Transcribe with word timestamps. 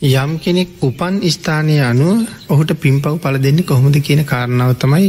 යම් 0.00 0.38
කෙනෙක් 0.38 0.80
උපන් 0.80 1.20
ස්ථානය 1.26 1.76
අනුව 1.82 2.24
ඔහුට 2.48 2.70
පිම්පව් 2.74 3.18
පල 3.18 3.36
දෙන්න 3.36 3.58
කොහොමද 3.62 3.96
කියන 3.98 4.22
කාරණාව 4.24 4.72
තමයි 4.74 5.08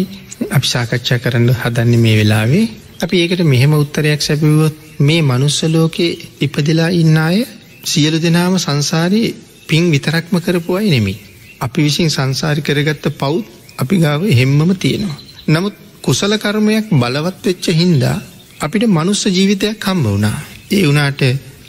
අපි 0.50 0.68
සාකච්ඡා 0.68 1.20
කරන්න 1.20 1.48
හදන්න 1.54 1.94
මේ 1.98 2.18
වෙලාවේ 2.18 2.66
අපි 3.00 3.16
ඒකට 3.18 3.44
මෙහෙම 3.46 3.74
උත්තරයක් 3.74 4.22
සැපිවොත් 4.22 4.76
මේ 5.00 5.22
මනුස්සලෝකේ 5.22 6.18
ඉපදිලා 6.42 6.90
ඉන්න 6.94 7.18
අය 7.20 7.38
සියලු 7.84 8.18
දෙනාම 8.20 8.54
සංසාරයේ 8.58 9.36
පින් 9.66 9.84
විතරක්ම 9.90 10.36
කරපු 10.38 10.72
අයි 10.76 10.90
නෙමි. 10.90 11.16
අපි 11.62 11.80
විසින් 11.80 12.10
සංසාරි 12.10 12.62
කරගත්ත 12.62 13.06
පවුත් 13.14 13.46
අපි 13.78 13.96
ගාව 13.98 14.22
හෙම්මම 14.30 14.72
තියෙනවා. 14.76 15.20
නමුත් 15.48 15.76
කුසල 16.02 16.34
කර්මයක් 16.38 16.88
බලවත් 16.92 17.44
වෙච්ච 17.46 17.66
හින්දා 17.72 18.18
අපිට 18.60 18.84
මනුස්ස 18.90 19.24
ජීවිතයක් 19.28 19.80
හම්බ 19.82 20.06
වුණා. 20.06 20.38
ඒ 20.72 20.84
වනාට 20.84 21.22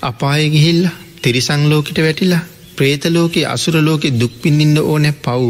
අපාය 0.03 0.43
ගිහිල්ල 0.51 0.83
තිරිසංලෝකට 1.23 1.99
වැටිලා 2.01 2.45
ප්‍රේතලෝකෙ 2.77 3.41
අසුරලෝකෙ 3.47 4.09
දුක්පින්නින්න 4.21 4.77
ඕනෑ 4.83 5.15
පව් 5.25 5.43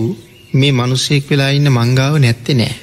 මේ 0.53 0.73
මනුස්සෙක් 0.73 1.31
වෙලා 1.31 1.51
ඉන්න 1.51 1.69
මංගාව 1.71 2.15
නැත්තෙ 2.19 2.53
නෑ. 2.55 2.75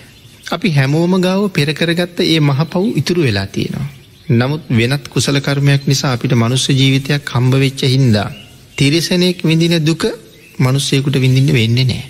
අපි 0.48 0.70
හැමෝම 0.72 1.14
ගාව 1.22 1.42
පෙරකරගත්ත 1.50 2.20
ඒ 2.26 2.40
මහ 2.40 2.60
පව් 2.66 2.84
ඉතුරු 2.96 3.22
වෙලා 3.22 3.48
තියෙනවා. 3.48 3.88
නමුත් 4.30 4.64
වෙනත් 4.72 5.06
කුසල 5.08 5.38
කර්මයක් 5.40 5.84
නිසා 5.88 6.14
අපිට 6.14 6.34
මනුස්ස 6.34 6.66
ජීවිතයක් 6.72 7.24
කම්භවෙච්ච 7.24 7.82
හින්දා. 7.86 8.30
තිරිසනෙක් 8.78 9.40
විඳින 9.44 9.76
දුක 9.82 10.04
මනුස්සයකුට 10.60 11.16
විඳින්න 11.24 11.54
වෙන්නේ 11.54 11.86
නෑ. 11.86 12.04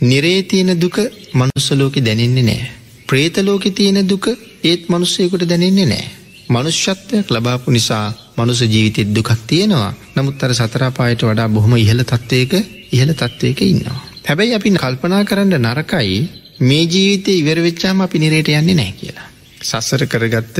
නිරේ 0.00 0.40
තියෙන 0.42 0.72
දුක 0.76 0.96
මනුස්සලෝකෙ 1.34 2.00
දැනෙන්නේ 2.00 2.42
නෑ. 2.42 2.70
ප්‍රේතලෝකෙ 3.08 3.70
තියෙන 3.70 4.00
දුක 4.04 4.26
ඒත් 4.64 4.82
මනුස්සයකුට 4.88 5.48
දැනෙන්නේ 5.48 5.86
නෑ. 5.86 6.06
මනුෂ්‍යත්වයක් 6.48 7.30
ලබාපු 7.30 7.70
නිසා 7.70 8.06
මනුස 8.36 8.60
ජීවිතෙත් 8.64 9.08
දුකක් 9.10 9.30
තියෙනවා 9.46 9.92
නමුත් 10.14 10.42
අර 10.42 10.52
සතරාපායට 10.54 11.22
වඩා 11.22 11.48
බොහොම 11.48 11.72
ඉහළ 11.76 12.02
තත්ත්වයක 12.02 12.52
ඉහළ 12.92 13.12
තත්ත්වයක 13.12 13.60
ඉන්නවා. 13.62 14.00
හැබැයි 14.24 14.54
අපි 14.54 14.70
කල්පනා 14.72 15.22
කරන්න 15.24 15.54
නරකයි 15.62 16.18
මේ 16.60 16.84
ජීවිතය 16.84 17.32
ඉවර 17.32 17.58
වෙච්චාම 17.60 18.00
අපි 18.00 18.18
නිරේට 18.18 18.48
යන්නේ 18.50 18.74
නෑ 18.74 18.92
කියලා. 18.92 19.28
සස්සර 19.60 20.06
කරගත්ත 20.06 20.56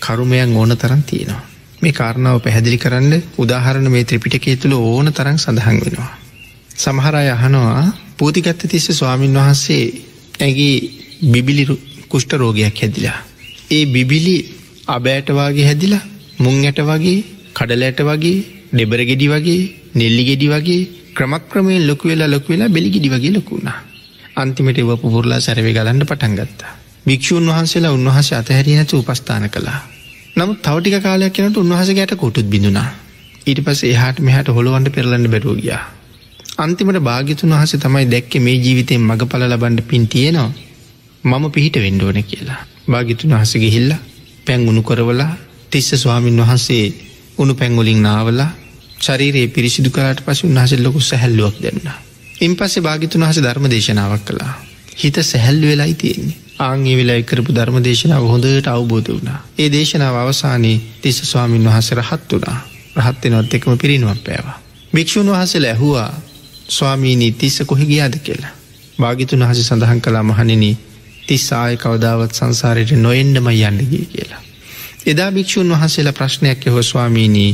කරුමයන් 0.00 0.56
ඕන 0.56 0.76
තරන් 0.76 1.02
තියෙනවා. 1.02 1.42
මේ 1.82 1.92
කාරණාව 1.92 2.40
පැහැදිලි 2.40 2.78
කරන්න 2.78 3.22
උදාහරණ 3.38 3.90
මේ 3.90 4.04
ත්‍රිපිටකේ 4.04 4.56
තුළ 4.56 4.74
ඕන 4.74 5.12
තරන් 5.12 5.38
සඳහන් 5.38 5.80
වෙනවා. 5.80 6.12
සමහරය 6.76 7.28
අහනවා 7.30 7.84
පූතිගත්ත 8.16 8.66
තිස්ස 8.66 8.90
ස්වාමීන් 8.92 9.34
වහන්සේ 9.34 9.84
ඇගේ 10.40 10.76
බිබිලි 11.26 11.64
කුෂ්ට 12.08 12.32
රෝගයක් 12.34 12.80
හැදිලා. 12.80 13.18
ඒ 13.70 13.86
බිබිලි 13.86 14.36
අබෑටවාගේ 14.88 15.66
හැදිලා 15.66 16.02
මුං 16.38 16.56
ඇට 16.62 16.80
වගේ 16.82 17.16
කඩලෑට 17.54 18.00
වගේ 18.02 18.36
ඩෙබරගෙඩි 18.72 19.26
වගේ 19.28 19.60
නෙල්ලි 19.94 20.22
ගෙඩි 20.24 20.48
වගේ 20.48 20.80
ක්‍රමක්‍රමයෙන් 21.14 21.86
ලොකු 21.86 22.08
වෙලා 22.08 22.28
ලොකු 22.28 22.52
වෙලා 22.52 22.68
බෙලිගිඩි 22.68 23.08
වගේ 23.08 23.32
ලොකුුණා. 23.32 23.78
අන්තිමට 24.36 24.78
එව 24.78 24.90
පුරලා 25.04 25.40
සැරවි 25.40 25.72
ගලන්න 25.72 26.02
පටන් 26.02 26.36
ගත්තා. 26.36 26.72
භික්‍ෂූන් 27.06 27.48
වහන්සේලා 27.48 27.92
උන්වහස 27.92 28.30
අතහැරිය 28.32 28.76
නැතු 28.76 29.00
උපස්ථාන 29.00 29.48
කළා. 29.50 29.80
නමුත් 30.36 30.62
තවටික 30.62 30.96
කාලයක් 31.02 31.38
යනට 31.40 31.56
උන්වහස 31.56 31.90
ගැට 31.92 32.14
කොටුත් 32.16 32.46
බිඳුනා. 32.46 32.88
ඊට 33.46 33.60
පස 33.64 33.84
එහට 33.86 34.18
මෙහට 34.20 34.48
හොළුවන්ට 34.50 34.90
පෙරලන්න 34.90 35.28
බැරෝගියා. 35.30 35.82
අන්තිමට 36.58 36.98
භාගිතුන් 37.02 37.52
වහස 37.52 37.78
තමයි 37.78 38.06
දැක්ක 38.06 38.34
මේ 38.40 38.58
ජීවිතයෙන් 38.58 39.02
මඟ 39.02 39.24
පල 39.26 39.44
ලබන්ඩ 39.44 39.80
පින් 39.84 40.04
තියෙනවා 40.08 40.50
මම 41.24 41.44
පිහිට 41.50 41.76
වෙන්ඩෝන 41.78 42.18
කියලා. 42.24 42.60
භාගිතුන් 42.88 43.34
වහස 43.34 43.54
ගිහිල්ල 43.58 43.94
පැන් 44.46 44.68
උුණු 44.68 44.82
කරවලා 44.82 45.32
තිස්ස 45.70 45.90
ස්වාමීන් 45.94 46.40
වහන්සේ 46.40 46.84
උුණු 47.38 47.54
පැංගොලින් 47.54 48.02
නාවලා 48.02 48.50
ශරීරයේ 49.00 49.48
පිරිසිදු 49.48 49.90
කරට 49.90 50.24
පස 50.24 50.44
උන්හස 50.44 50.72
ලොකු 50.78 51.00
සැහැල්ලුවක් 51.00 51.56
දෙන්න. 51.62 51.80
ඉන් 52.40 52.56
පස්සේ 52.56 52.82
භාගිතුන් 52.82 53.22
වහස 53.22 53.38
ධර්ම 53.38 53.66
දේශනාවක් 53.70 54.24
කළා. 54.24 54.54
හිත 54.96 55.16
සැහැල්ලු 55.22 55.66
වෙලායි 55.66 55.94
තියෙන්නේ. 55.94 56.36
ආංගේ 56.58 56.96
වෙලා 56.96 57.16
එකරපු 57.16 57.50
ධර්ම 57.52 57.76
දේශනාව 57.80 58.24
හොඳට 58.24 58.66
අවබෝධ 58.68 59.10
වුණා. 59.10 59.40
ඒ 59.58 59.68
දේශනාව 59.72 60.16
අවසානයේ 60.16 60.80
තිස්ස 61.02 61.18
ස්වාමීන් 61.22 61.64
වහස 61.64 61.90
රහත් 61.92 62.32
වුණා 62.32 62.58
රහත්වෙනවත් 62.98 63.54
එකම 63.54 63.76
පිරිනුවක් 63.76 64.20
පෑවා. 64.20 64.58
භික්‍ෂූන් 64.92 65.28
වහසල 65.28 65.64
ඇහුවා 65.64 66.10
ස්වාමීනී 66.68 67.32
තිස්ස 67.34 67.62
කොහෙ 67.66 67.84
ගියාද 67.84 68.14
කියලා. 68.18 68.52
භාගිතුන් 68.98 69.40
වහස 69.40 69.60
සඳහන් 69.62 70.00
කලා 70.00 70.22
මහනිනි 70.22 70.70
තිස් 71.26 71.46
ආය 71.54 71.76
කවදාවත් 71.76 72.32
සංසාරයට 72.32 72.92
නොෙන්ඩම 72.98 73.46
යන්නගේ 73.50 74.04
කියලා. 74.06 74.42
එදා 75.06 75.30
භික්‍ෂූන් 75.30 75.70
වහන්සේලා 75.70 76.12
ප්‍රශ්නයක් 76.12 76.66
යහෝ 76.66 76.82
ස්වාමීනී 76.82 77.52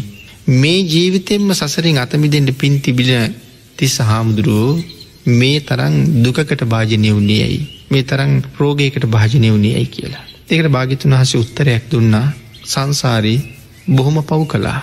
මේ 0.55 0.81
ජීවිතෙන්ම 0.85 1.51
සසරින් 1.53 1.99
අතමිදෙන්ට 1.99 2.51
පින් 2.55 2.81
තිබිල 2.81 3.11
තිස්ස 3.77 3.97
හාමුදුරුවෝ 4.01 4.73
මේ 5.33 5.61
තරං 5.63 5.95
දුකකට 6.23 6.63
භාජනය 6.67 7.11
වුණේ 7.11 7.43
ඇයි 7.43 7.61
මේ 7.91 8.03
තරං 8.05 8.33
රෝගයකට 8.59 9.05
භාජනය 9.07 9.49
වුණේ 9.51 9.75
ඇයි 9.75 9.87
කියලා. 9.89 10.25
ඒකට 10.49 10.69
භාගිතුන් 10.69 11.13
වහස 11.13 11.35
උත්තරයක් 11.37 11.85
දුන්නා 11.91 12.27
සංසාරී 12.65 13.39
බොහොම 13.89 14.17
පව් 14.23 14.41
කලා. 14.47 14.81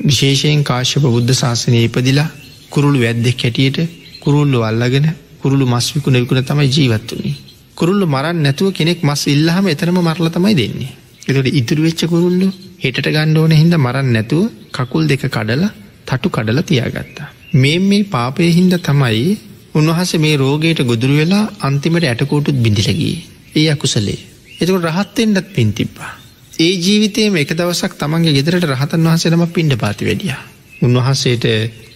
විශේෂයෙන් 0.00 0.64
කාශ්‍යප 0.64 1.04
බුද්ධ 1.04 1.34
ශාසනය 1.34 1.78
ඉපදිලා 1.80 2.28
කුරුළු 2.70 2.98
වැද්දෙක් 3.00 3.42
හැටියට 3.42 3.78
කුරුල්ලු 4.20 4.58
අල්ලගෙන 4.62 5.06
කුරුළු 5.42 5.66
මස්විකුණ 5.66 6.16
විකුණ 6.16 6.44
තමයි 6.44 6.68
ජීවත් 6.68 7.10
වනේ. 7.12 7.49
කුරුල්ලු 7.80 8.06
මරන් 8.06 8.38
නැතුව 8.38 8.70
කෙනෙක් 8.72 9.02
මස් 9.02 9.22
ඉල්ලහම 9.26 9.66
එතරම 9.66 9.98
මරල 10.00 10.28
තමයි 10.30 10.54
දෙන්නේ. 10.54 10.92
එතට 11.28 11.48
ඉතුරු 11.52 11.82
වෙච්ච 11.82 12.02
කුරුල්ලු 12.06 12.48
හෙට 12.78 12.98
ගණ්ඩෝන 13.06 13.52
හිද 13.52 13.74
මරන්න 13.76 14.10
නැතුව 14.12 14.44
කකුල් 14.70 15.04
දෙක 15.06 15.24
කඩල 15.26 15.64
තටු 16.06 16.28
කඩල 16.28 16.60
තියාගත්තා. 16.62 17.28
මේ 17.54 17.78
මේ 17.80 18.02
පාපය 18.06 18.50
හින්ද 18.50 18.74
තමයි 18.80 19.26
උන්වහස 19.74 20.12
මේ 20.18 20.36
රෝගයට 20.36 20.80
ගොදුරු 20.84 21.14
වෙලා 21.14 21.44
අන්තිමට 21.60 22.04
ඇටකෝටුත් 22.04 22.58
බිඳිලගී. 22.58 23.16
ඒ 23.52 23.66
අකුසලේ. 23.68 24.18
එතකට 24.54 24.86
රහත්තෙන්ටත් 24.86 25.48
පින් 25.50 25.70
තිබ්බා. 25.72 26.12
ඒ 26.58 26.72
ජීවිතයම 26.76 27.36
එක 27.36 27.52
දවසක් 27.52 27.92
තමන්ගේ 27.96 28.32
ගෙදරට 28.32 28.66
රහතන් 28.66 29.06
වහසනම 29.06 29.44
පින්ඩ 29.48 29.74
පාති 29.76 30.04
වැඩිය. 30.04 30.34
උන්වහන්සේට 30.82 31.44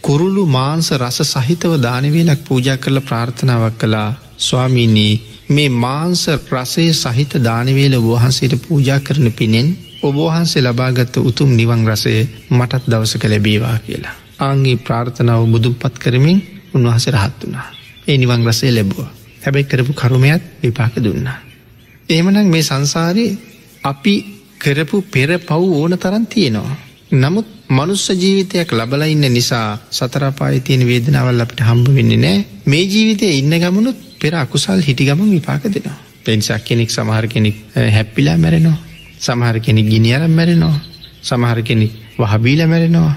කුරුළු 0.01 0.45
මාංස 0.49 0.89
රස 0.95 1.19
සහිතව 1.27 1.73
දානවේලක් 1.79 2.41
පූජා 2.43 2.79
කරල 2.79 2.99
ප්‍රාර්ථනාවක් 3.03 3.77
කලා 3.79 4.09
ස්වාමීනී 4.39 5.15
මේ 5.47 5.69
මාංස 5.69 6.23
රසේ 6.51 6.93
සහිත 6.95 7.33
දානවේල 7.39 7.95
වහන්සේට 8.01 8.55
පූජා 8.59 9.01
කරන 9.01 9.33
පිනෙන් 9.33 9.69
ඔබවහන්සේ 10.03 10.63
ලබාගත්ත 10.63 11.17
උතුම් 11.19 11.51
නිවන් 11.53 11.83
රසය 11.87 12.15
මටත් 12.51 12.85
දවසක 12.87 13.25
ලැබේවා 13.25 13.79
කියලා. 13.79 14.15
ආංගේ 14.39 14.77
ප්‍රාර්ථනාව 14.79 15.43
බුදුන් 15.47 15.75
පත් 15.75 15.95
කරමින් 15.99 16.39
උන්වහස 16.75 17.07
රහත් 17.09 17.41
වනා. 17.43 17.69
ඒ 18.09 18.17
නිවන් 18.17 18.47
රසේ 18.47 18.73
ලැබුව. 18.73 19.05
හැබැයි 19.43 19.65
කරපු 19.65 19.93
කරුමයත් 19.93 20.43
විපාක 20.63 20.95
දුන්නා. 20.97 21.39
එහෙමනං 22.09 22.49
මේ 22.49 22.63
සංසාරයේ 22.63 23.39
අපි 23.85 24.15
කරපු 24.59 24.97
පෙර 25.05 25.31
පව් 25.41 25.63
ඕන 25.73 25.93
තරන් 25.95 26.27
තියෙනවා. 26.27 26.77
නමුත් 27.13 27.49
මනුස්ස 27.69 28.07
ජීවිතයක් 28.13 28.73
ලබලඉන්න 28.73 29.25
නිසා 29.29 29.79
සතරපාය 29.91 30.61
තියෙන 30.61 30.87
වේදනාවල් 30.87 31.41
අපිට 31.41 31.61
හම්බ 31.61 31.87
වෙන්නේ 31.91 32.17
නෑ 32.19 32.39
මේ 32.67 32.85
ජීවිතය 32.85 33.27
ඉන්න 33.33 33.55
ගමනුත් 33.57 33.99
පෙර 34.25 34.35
අකුසල් 34.37 34.81
හිටි 34.81 35.05
ගමන් 35.05 35.31
විපාක 35.31 35.65
දෙනවා. 35.67 35.97
පෙන්සක් 36.25 36.65
කෙනෙක් 36.65 36.91
සමහර 36.91 37.27
කෙනෙක් 37.29 37.57
හැප්පිලා 37.91 38.37
මැරෙනවා. 38.39 38.79
සමහර 39.21 39.57
කෙනෙක් 39.61 39.87
ගිනිියරම් 39.87 40.33
මැරෙනවා. 40.33 40.77
සමහර 41.23 41.59
කෙනෙක් 41.63 41.93
වහබීල 42.19 42.61
මැරෙනවා. 42.67 43.15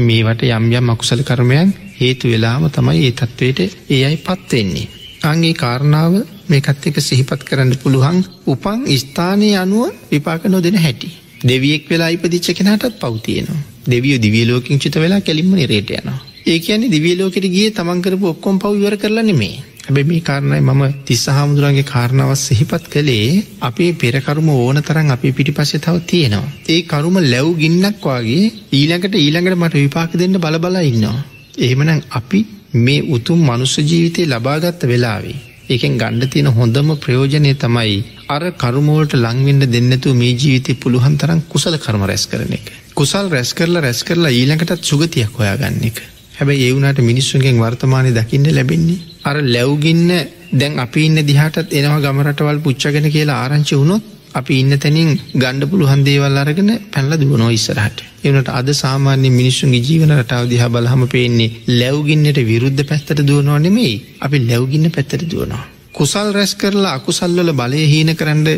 මේවට 0.00 0.42
යම් 0.48 0.66
යම් 0.72 0.90
අකුසල 0.90 1.22
කරමයන් 1.22 1.72
හේතු 1.96 2.28
වෙලාම 2.28 2.66
තමයි 2.70 3.00
ඒ 3.00 3.12
තත්ත්වයට 3.12 3.60
ඒ 3.90 4.02
අයි 4.04 4.18
පත්වෙන්නේ. 4.18 4.86
අන්ගේ 5.22 5.54
කාරණාව 5.54 6.14
මේකත් 6.48 6.86
එක 6.86 7.00
සිහිපත් 7.00 7.42
කරන්න 7.42 7.72
පුළුවන් 7.82 8.20
උපන් 8.46 8.84
ස්ථානය 8.94 9.50
අනුව 9.56 9.96
විපාක 10.12 10.44
නොදෙන 10.46 10.76
හැටි. 10.76 11.08
දෙවියෙක් 11.42 11.88
වෙලා 11.90 12.10
ඉපදිච්ච 12.10 12.52
කෙනටත් 12.52 13.00
පවතියනවා. 13.00 13.60
දෙවිය 13.86 14.16
දිවියලෝකින් 14.18 14.78
චිත 14.78 14.96
වෙලා 14.96 15.20
කැලින්ම 15.22 15.50
නිරේට 15.52 15.90
යනවා. 15.92 16.20
ඒ 16.46 16.58
කියන්නේ 16.58 16.90
දිවියලෝකට 16.90 17.46
ගිය 17.48 17.68
තමන්කරපු 17.72 18.26
ඔක්කොම් 18.26 18.56
පව් 18.58 18.74
වර 18.82 18.96
කරලන්න 18.96 19.36
මේ 19.36 19.69
හැබැ 19.90 20.04
මේ 20.04 20.20
කාරණයි 20.20 20.60
මම 20.62 20.82
තිස්ස 21.04 21.24
හාමුදුරන්ගේ 21.28 21.84
කාරණාවත් 21.84 22.40
සිහිපත් 22.40 22.84
කළේ 22.86 23.42
අපේ 23.60 23.90
පෙරකරුම 23.94 24.48
ඕන 24.50 24.78
තරන් 24.80 25.10
අපි 25.10 25.32
පිටි 25.32 25.52
පස්සෙ 25.52 25.78
තව 25.78 25.96
තියෙනවා. 26.04 26.52
ඒ 26.68 26.80
කරුම 26.84 27.16
ලැව් 27.24 27.48
ගින්නක් 27.56 28.06
වගේ 28.06 28.52
ඊළඟට 28.72 29.14
ඊළඟට 29.16 29.58
මට 29.58 29.74
විපාක 29.76 30.12
දෙන්න 30.14 30.36
බලබලා 30.36 30.82
ඉන්නවා. 30.82 31.18
එහෙමනම් 31.58 32.02
අපි 32.10 32.40
මේ 32.76 33.06
උතුම් 33.08 33.40
මනුස්ස 33.42 33.74
ජීවිතය 33.82 34.26
ලබාගත්ත 34.26 34.82
වෙලාවේ. 34.84 35.38
ඒකෙන් 35.68 35.98
ගණ්ඩ 35.98 36.30
තියෙන 36.30 36.50
හොඳම 36.50 36.88
ප්‍රයෝජනය 36.98 37.52
තමයි 37.56 37.98
අර 38.28 38.44
කරුමෝලට 38.54 39.12
ලංවෙන්ඩ 39.16 39.66
දෙන්නතු 39.68 40.14
මේ 40.14 40.32
ජීවිතය 40.34 40.72
පුළුවන් 40.76 41.18
තරම් 41.18 41.42
කුසල 41.48 41.76
කරම 41.78 42.04
රැස් 42.04 42.24
කරන 42.26 42.54
එක. 42.58 42.66
කුසල් 42.94 43.26
රැස් 43.28 43.52
කරලා 43.54 43.84
රැස් 43.86 44.00
කරලා 44.02 44.32
ඊළඟටත් 44.32 44.82
සුගතියක් 44.84 45.38
හොයාගන්න 45.38 45.84
එක. 45.90 46.00
හැබැයි 46.40 46.66
ඒවුණට 46.66 47.00
මිනිස්සුන්ගෙන් 47.02 47.58
වර්තමානය 47.58 48.10
දකින්න 48.12 48.46
ලැබෙන්නේ. 48.50 49.00
අර 49.24 49.36
ලැව්ගින්න 49.46 50.08
දැන් 50.52 50.78
අපි 50.78 51.04
ඉන්න 51.06 51.18
දිහටත් 51.24 51.72
එනවා 51.72 52.00
ගමරටවල් 52.02 52.58
පුච්චගෙන 52.60 53.06
කියලා 53.08 53.38
ආරංචි 53.40 53.76
වුණොත් 53.76 54.04
අපි 54.32 54.60
ඉන්න 54.60 54.78
තැනින් 54.78 55.10
ගණ්ඩ 55.34 55.68
පුළුවන් 55.70 56.04
දේවල් 56.04 56.38
අරගෙන 56.38 56.70
පැල්ල 56.88 57.12
දුවනෝ 57.16 57.50
ඉස්සරහට. 57.50 57.98
එවනට 58.22 58.48
අද 58.50 58.68
සාමාන්‍ය 58.74 59.28
මිනිස්සුන්ගේ 59.30 59.82
ජීවන 59.82 60.16
රටාව 60.16 60.48
දිහා 60.48 60.70
බලහම 60.70 61.04
පේන්නේ 61.08 61.50
ලැව්ගින්නට 61.74 62.40
විරුද්ධ 62.44 62.82
පැත්තට 62.84 63.22
දුවනවා 63.22 63.60
නෙමෙයි 63.60 63.94
අපි 64.20 64.42
ලැව්ගින්න 64.42 64.90
පැත්තට 64.90 65.26
දුවනවා. 65.26 65.64
කුසල් 65.92 66.28
රැස් 66.32 66.54
කරලා 66.56 66.94
අකුසල්වල 66.94 67.52
බලය 67.54 67.86
හීන 67.86 68.16
කරන්න 68.16 68.48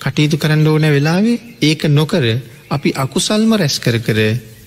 කටයුතු 0.00 0.36
කරන්න 0.38 0.66
ඕන 0.66 0.86
වෙලාවේ 0.90 1.38
ඒක 1.62 1.88
නොකර 1.90 2.24
අපි 2.70 2.90
අකුසල්ම 2.96 3.50
රැස් 3.54 3.76
කර 3.78 3.98
කර 4.00 4.20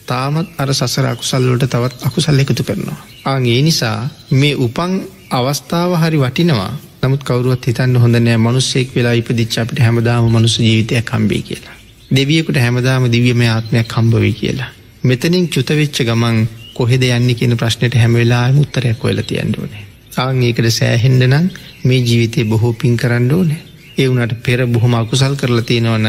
තාමත් 0.09 0.47
අර 0.57 0.69
සසර 0.73 1.07
අකුසල්ලට 1.07 1.65
තවත් 1.67 1.95
අකුසල් 2.03 2.39
එකතු 2.39 2.63
කරනවා. 2.63 2.99
ආං 3.25 3.43
ඒ 3.45 3.61
නිසා 3.61 3.97
මේ 4.33 4.55
උපන් 4.57 4.93
අවස්ථාව 5.31 5.91
හරි 5.97 6.19
වටිනවා 6.19 6.71
නමුත් 7.01 7.23
කවරුවත් 7.23 7.65
හිතන්න 7.65 7.95
හොඳ 7.97 8.15
නෑ 8.17 8.39
මනුස්සෙක් 8.39 8.95
වෙලා 8.95 9.13
ඉපදිච්ච 9.13 9.55
අපිට 9.57 9.79
හැමදාම 9.79 10.25
මනුස 10.29 10.55
ජීවිතයක් 10.59 11.05
කම්බේ 11.05 11.41
කියලා. 11.41 11.75
දෙවියකුට 12.11 12.57
හැමදාම 12.57 13.03
දිවියම 13.07 13.41
ආත්මයක් 13.47 13.87
කම්බවී 13.87 14.33
කියලා. 14.33 14.71
මෙතනින් 15.03 15.45
චුතවෙච්ච 15.49 16.01
ගමන් 16.01 16.37
කොහෙද 16.73 17.03
යන්න 17.05 17.29
කියන 17.33 17.55
ප්‍රශ්නයට 17.55 17.95
හැමවෙලා 17.95 18.45
මුත්තරයක් 18.51 19.05
ඔයල 19.05 19.21
තියන්න 19.23 19.55
ඕනේ. 19.55 19.83
ආං 20.17 20.41
ඒකට 20.41 20.67
සෑහෙන්ඩ 20.71 21.23
නම් 21.25 21.45
මේ 21.83 22.01
ජීවිතය 22.01 22.45
බොහෝ 22.45 22.73
පින් 22.73 22.97
කරන්න 22.97 23.31
ඕනේ. 23.31 23.61
ඒ 23.97 24.07
වුනට 24.09 24.35
පෙර 24.43 24.65
බොහොම 24.67 24.93
අකුසල් 24.95 25.35
කරලා 25.35 25.63
තියෙනවන 25.63 26.07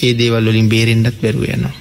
ඒ 0.00 0.12
දේවල් 0.18 0.46
වලින් 0.46 0.68
බේරෙන්ඩත් 0.68 1.22
බැරුව 1.22 1.44
යනවා. 1.46 1.74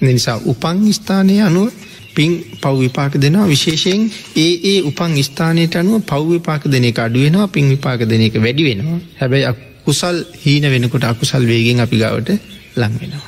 නිසා 0.00 0.38
උපං 0.46 0.80
ස්ථානය 0.92 1.36
අනුව 1.40 1.68
පින් 2.14 2.32
පව් 2.62 2.74
විපාක 2.78 3.12
දෙනවා 3.16 3.46
විශේෂයෙන් 3.46 4.02
ඒ 4.36 4.52
ඒ 4.64 4.78
උපන් 4.82 5.14
ස්ථානයට 5.22 5.76
අනුව 5.76 6.02
පව් 6.02 6.24
විපාක 6.30 6.62
දෙන 6.68 6.84
එක 6.84 6.98
අඩුවෙනවා 6.98 7.48
පින් 7.48 7.68
විපාක 7.68 8.00
දෙන 8.04 8.20
එක 8.20 8.34
වැඩි 8.36 8.64
වෙනවා 8.64 8.98
හැබැයි 9.20 9.54
කුසල් 9.84 10.16
හීන 10.42 10.64
වෙනකොට 10.64 11.04
අකුසල් 11.04 11.42
වේගෙන් 11.44 11.80
අපි 11.80 11.96
ගවට 11.96 12.30
ලංවෙනවා. 12.76 13.22